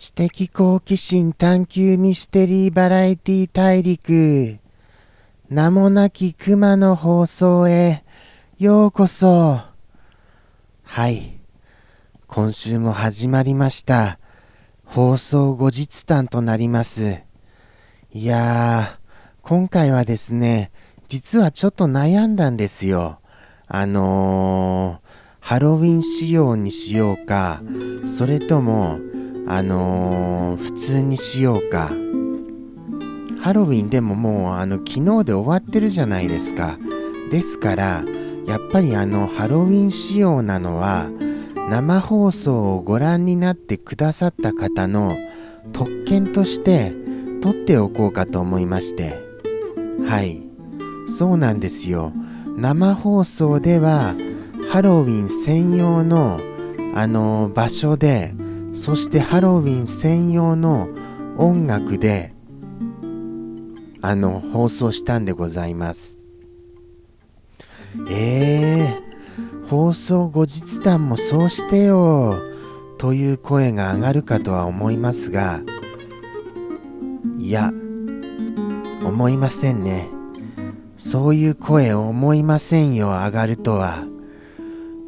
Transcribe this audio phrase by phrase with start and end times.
[0.00, 4.58] 知的好奇心探求ミステリーバラエティ大陸。
[5.50, 8.02] 名もなき熊の放送へ。
[8.58, 9.60] ようこそ。
[10.84, 11.38] はい。
[12.26, 14.19] 今週も始まりました。
[14.92, 17.20] 放送後日談となります。
[18.12, 20.72] いやー今回はですね
[21.06, 23.20] 実はちょっと悩んだんですよ。
[23.68, 27.62] あのー、ハロウィン仕様にしようか
[28.04, 28.98] それとも
[29.46, 31.92] あのー、普通にしようか。
[33.40, 36.80] ハロウィンでももうあの昨日で終わってるじゃないですか。
[37.30, 38.02] ですから
[38.48, 41.08] やっぱりあのハロウィン仕様なのは
[41.70, 45.16] 生放送をご覧になってくださった方の
[45.72, 46.92] 特権として
[47.40, 49.16] 取っておこうかと思いまして。
[50.04, 50.42] はい。
[51.06, 52.12] そうなんですよ。
[52.56, 54.16] 生放送では
[54.72, 56.40] ハロウィン専用の
[56.96, 58.34] あの場所で
[58.72, 60.88] そしてハロウィン専用の
[61.38, 62.34] 音楽で
[64.02, 66.24] あの放送したんでございます。
[68.08, 68.99] えー、
[69.70, 72.42] 放送後日談もそうしてよ
[72.98, 75.60] という声が上がるかとは思いますが
[77.38, 77.72] いや
[79.04, 80.08] 思いませんね
[80.96, 84.04] そういう声思いませんよ上がるとは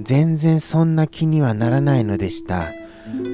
[0.00, 2.72] 全然そんな気にはならないのでした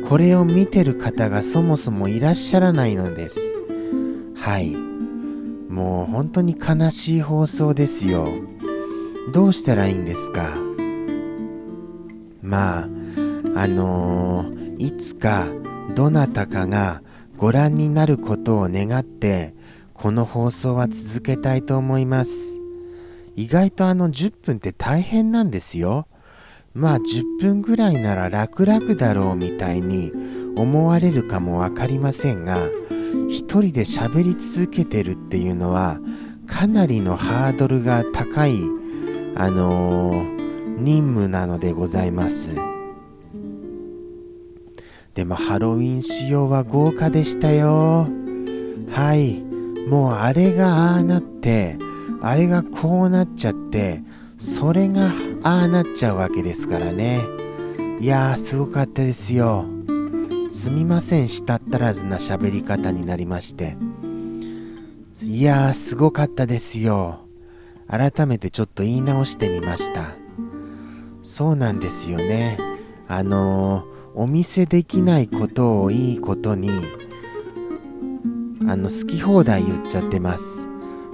[0.08, 3.40] これを見てる方がそもそもいらっしゃらないのです。
[4.36, 4.70] はい。
[4.70, 8.28] もう本当に悲しい放送ですよ。
[9.32, 10.71] どうしたらいいんですか？
[12.52, 12.82] まあ、
[13.56, 15.46] あのー、いつか
[15.94, 17.00] どなたかが
[17.38, 19.54] ご覧になることを願って、
[19.94, 22.60] この放送は続けたいと思います。
[23.36, 26.06] 意外とあの10分って大変なんですよ。
[26.74, 30.12] まあ10分ぐらいなら楽々だろうみたいに
[30.54, 32.68] 思われるかも分かりませんが
[33.30, 35.98] 一人で喋り続けてるっていうのは
[36.46, 38.58] かなりのハードルが高い
[39.36, 40.31] あのー、
[40.82, 42.50] 任務なのでございます。
[45.14, 48.08] でもハロウィン仕様は豪華でしたよ。
[48.90, 49.42] はい。
[49.88, 51.76] もうあれがああなって
[52.20, 54.02] あれがこうなっちゃって
[54.38, 55.10] それが
[55.42, 57.20] ああなっちゃうわけですからね。
[58.00, 59.66] いやーすごかったですよ。
[60.50, 63.76] すみませんしたったらずな喋り方になりまして。
[65.22, 67.20] いやーすごかったですよ。
[67.88, 70.21] 改めてちょっと言い直してみました。
[71.22, 72.58] そうなんですよね。
[73.08, 73.84] あの、
[74.14, 76.70] お見せできないことをいいことに
[78.68, 80.68] あの好き放題言っちゃってます。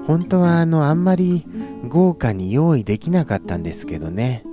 [0.07, 1.47] 本当はあのあんまり
[1.89, 4.45] 豪華に用意できなかったんですけどね。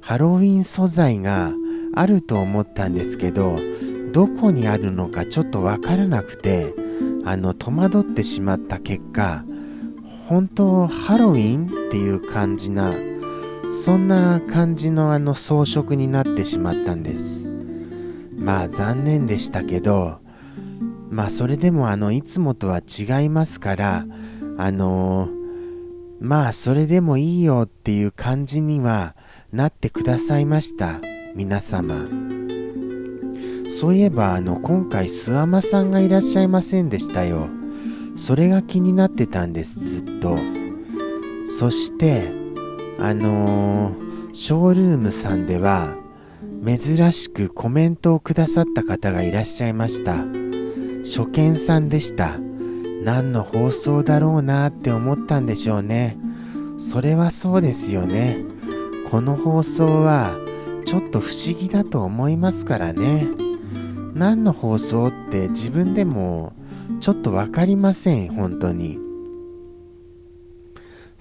[0.00, 1.52] ハロウィン素材が
[1.94, 3.58] あると思ったんですけど
[4.12, 6.74] どこにあるのかちょっとわからなくて
[7.24, 9.44] あの戸惑ってしまった結果
[10.26, 12.92] 本当ハロウィンっていう感じな
[13.72, 17.48] そんな感じのあの装飾になってしまったんです。
[18.36, 20.18] まあ残念でしたけど
[21.10, 24.06] まあそれでもあのいつもとは違いますから
[24.58, 25.42] あのー
[26.22, 29.16] まあそれでもいいよっていう感じには
[29.52, 31.00] なってくださいました
[31.34, 32.06] 皆様。
[33.80, 37.48] そういえばあの今回諏訪間さんがいらっしゃいませんでしたよ。
[38.14, 40.36] それが気になってたんですずっと。
[41.46, 42.41] そして
[42.98, 45.96] あのー、ショールームさんでは
[46.64, 50.24] 珍しくコメントをくださった方がいらっしゃいました
[51.04, 52.38] 初見さんでした
[53.04, 56.16] 何の放送だろうなって思ったんでしょうね。
[56.78, 58.44] それはそうですよね。
[59.10, 60.30] この放送は
[60.84, 63.26] ちょっと不思議だと思いますからね。
[64.14, 66.52] 何の放送って自分でも
[67.00, 68.98] ちょっと分かりません、本当に。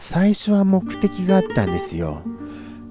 [0.04, 2.24] 最初は目的があったんですよ。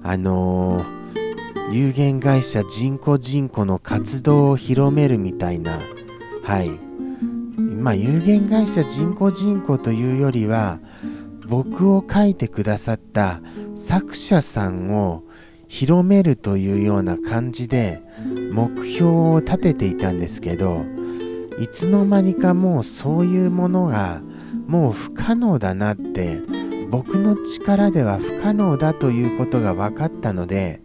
[0.01, 5.81] あのー、有限会社人工人口の活動を広めるみたいな、
[6.45, 6.69] はい。
[7.59, 10.79] まあ有限会社人工人口というよりは
[11.47, 13.41] 僕を書いてくださった
[13.75, 15.23] 作者さんを
[15.67, 18.01] 広めるというような感じで
[18.53, 20.85] 目標を立てていたんですけど
[21.59, 24.21] いつの間にかもうそういうものが
[24.67, 26.39] もう不可能だなって
[26.91, 30.81] 僕の力では不可能だということが分かったので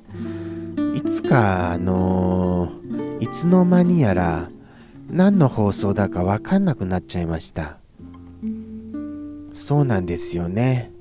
[0.95, 4.49] いつかあのー、いつの間にやら
[5.11, 7.79] 何の放送だかわかんなくなっちゃいました。
[9.53, 10.93] そうなんですよね。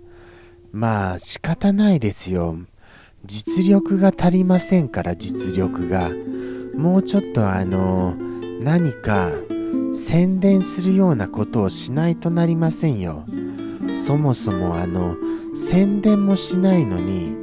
[0.72, 2.58] まあ仕方ないですよ。
[3.26, 6.12] 実力が足りませんから実力が。
[6.76, 8.16] もうちょっとあの
[8.62, 9.32] 何か
[9.94, 13.26] 宣伝するようなことをしないとなりませんよ。
[13.96, 15.16] そもそもあの
[15.56, 17.36] 宣伝もしないのに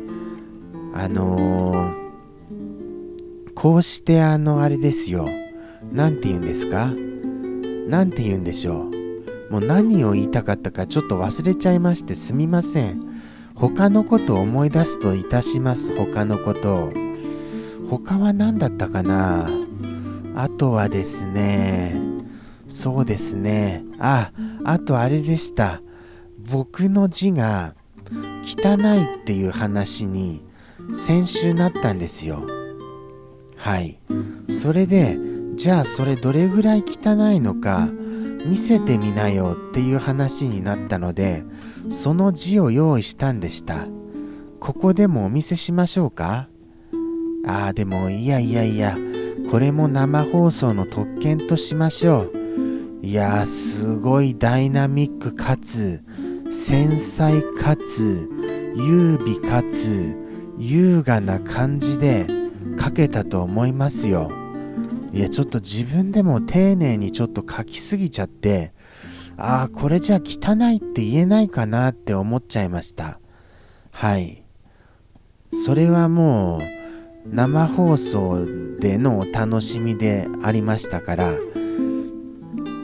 [0.95, 5.27] あのー、こうしてあのあれですよ。
[5.91, 6.93] 何て言うんですか？
[7.89, 9.53] 何て言うんでしょう。
[9.53, 13.03] もう何を言いたかったかちょっと忘れちゃいましてすみません。
[13.55, 15.95] 他のことを思い出すといたします。
[15.97, 16.91] 他のこと
[17.91, 19.49] 他は何だったかな？
[20.35, 21.95] あとはですね
[22.69, 23.85] そうですね。
[23.99, 24.33] あ
[24.65, 25.81] あとあれでした。
[26.51, 27.75] 僕の字が
[28.43, 30.43] 汚いっていう話に
[30.95, 32.47] 先週なったんですよ。
[33.57, 33.99] はい。
[34.51, 35.19] それで
[35.55, 37.89] じゃあそれどれぐらい汚いのか
[38.45, 41.45] 見せてみなよっていう話になったので
[41.89, 43.87] その字を用意したんでした。
[44.59, 46.49] ここでもお見せしましょうか？
[47.47, 48.97] ああでもいやいやいや
[49.51, 52.33] これも生放送の特権としましょう。
[53.05, 56.03] いやすごいダイナミックかつ
[56.53, 58.29] 繊細かつ
[58.77, 60.15] 優美かつ
[60.59, 62.27] 優雅な感じで
[62.79, 64.31] 書けたと思いますよ。
[65.15, 68.73] いやちょっと自分でも丁寧にちょっと書きすぎちゃって
[69.37, 73.19] ああこれじゃ汚いって言えないかなって思っちゃいました。
[73.91, 74.45] はい。
[75.53, 78.47] それはもう生放送
[78.79, 81.33] でのお楽しみでありましたから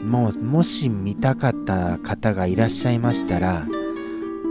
[0.09, 3.67] もうもし見たかった方がいらっしゃいましたら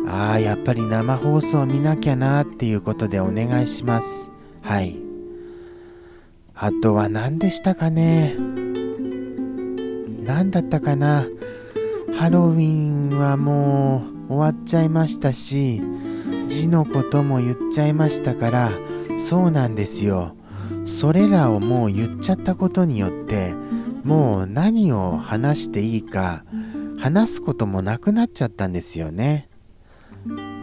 [0.07, 4.31] ああやっぱり生放送見なきゃなっていうことでお願いします。
[4.63, 4.97] はい。
[6.55, 8.35] あとは何でしたかね。
[10.23, 11.27] 何だったかな。
[12.17, 15.83] ハロウィンはもう終わっちゃいましたし
[16.49, 18.73] 字のことも言っちゃいましたから
[19.19, 20.35] そうなんですよ。
[20.85, 23.55] それらをもう言っちゃったことによって
[24.09, 26.43] もう何を話していいか
[26.99, 29.51] 話すこともなくなっちゃったんですよね。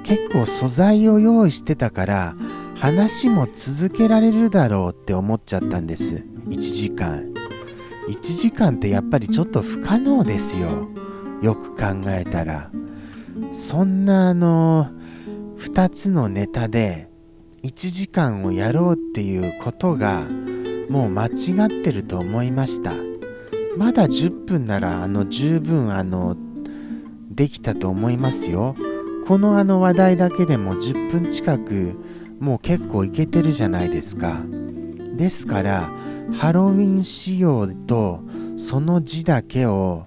[0.03, 2.35] 結構素材を用意してたから
[2.75, 6.25] 話も続けられるだろうって思っちゃったんです。
[6.47, 7.35] 1時間。
[8.09, 10.89] 1時間ってやっぱりちょっと不可能ですよ。
[11.43, 12.71] よく考えたら。
[13.51, 14.89] そんなあの
[15.59, 17.11] 2つのネタで
[17.61, 20.23] 1時間をやろうっていうことが
[20.89, 21.29] もう間違
[21.65, 23.14] ってると思いました。
[23.77, 26.37] まだ10分ならあの十分あの
[27.29, 28.75] できたと思いますよ。
[29.27, 31.95] このあの話題だけでも10分近く
[32.39, 34.41] もう結構いけてるじゃないですか。
[35.17, 35.91] ですから
[36.33, 38.21] ハロウィン仕様と
[38.57, 40.05] その字だけを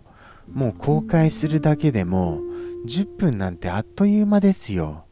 [0.53, 2.41] もう公開するだけでも
[2.87, 5.05] 10分なんてあっという間ですよ。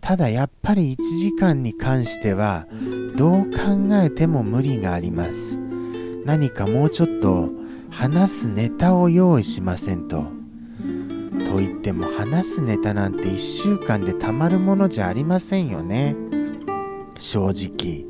[0.00, 2.66] ただやっぱり1時間に関しては
[3.16, 5.58] どう考えても無理があります。
[6.24, 7.59] 何かもうちょっと
[7.90, 10.24] 話すネタを用意しませんと。
[11.46, 16.16] と言っても話すネタなんて1週間でたまるものじゃありませんよね。
[17.18, 18.06] 正直。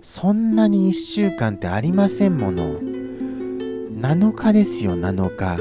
[0.00, 2.80] そんなに1週間ってありませんもの。
[2.80, 5.58] 7日ですよ7日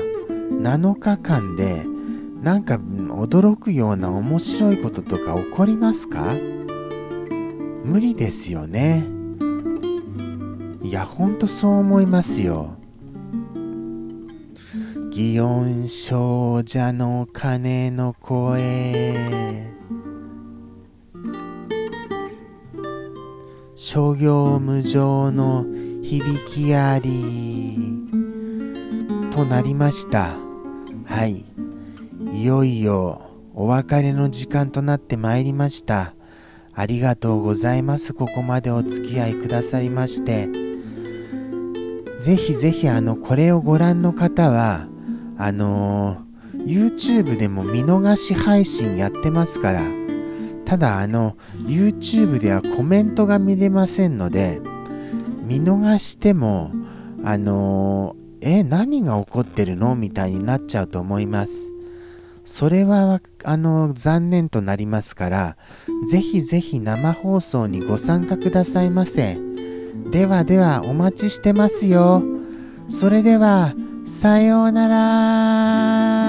[0.62, 1.86] 7日間で
[2.42, 6.34] なんか驚くような面白いこととか起こりますか？
[7.86, 9.06] 無理ですよね。
[10.82, 12.78] いやほんとそう思いますよ。
[15.12, 19.70] 祇園少女の鐘の声
[23.76, 25.66] 諸行無常の
[26.02, 28.08] 響きあり
[29.32, 30.36] となりました
[31.06, 31.46] はい
[32.34, 36.14] いよいよお別れの時間となってまいりました。
[36.74, 38.14] ありがとうございます。
[38.14, 40.48] ここまでお付き合いくださりまして。
[42.22, 44.88] ぜひぜひあの、これをご覧の方は、
[45.44, 49.82] あのー、YouTube でも見逃し配信やってますから、
[50.66, 54.62] ただあの、YouTube ではコメントが見れませんので、
[55.48, 56.72] 見逃しても、
[57.24, 59.96] あのー、え、何が起こってるの？
[59.96, 61.74] みたいになっちゃうと思います。
[62.44, 65.58] それはあの残念となりますから
[66.08, 69.38] ぜひぜひ生放送にご参加くださいませ。
[70.10, 72.24] ではではお待ちしてますよ。
[72.90, 76.21] それではさようなら。